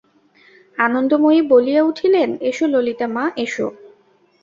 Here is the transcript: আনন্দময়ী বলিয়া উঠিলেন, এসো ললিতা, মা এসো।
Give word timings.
আনন্দময়ী 0.77 1.39
বলিয়া 1.51 1.81
উঠিলেন, 1.83 2.29
এসো 2.49 2.65
ললিতা, 2.67 3.07
মা 3.15 3.25
এসো। 3.37 3.67